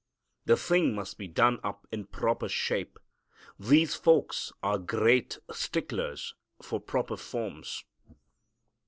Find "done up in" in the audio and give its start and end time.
1.27-2.05